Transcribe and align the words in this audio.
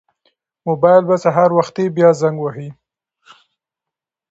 موبایل 0.67 1.03
به 1.09 1.15
سهار 1.23 1.49
وختي 1.59 1.85
بیا 1.95 2.09
زنګ 2.21 2.37
وهي. 2.41 2.69